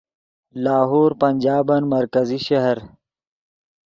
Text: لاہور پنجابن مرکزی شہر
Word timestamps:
لاہور 0.63 1.11
پنجابن 1.21 1.81
مرکزی 1.93 2.39
شہر 2.47 2.77